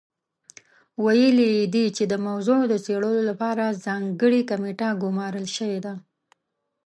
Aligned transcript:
ویلي 1.03 1.47
یې 1.57 1.63
دي 1.73 1.85
چې 1.95 2.03
د 2.11 2.13
موضوع 2.27 2.59
د 2.67 2.73
څېړلو 2.85 3.21
لپاره 3.29 3.79
ځانګړې 3.85 4.41
کمېټه 4.49 4.89
ګمارل 5.03 5.47
شوې 5.55 5.79
ده. 5.85 5.93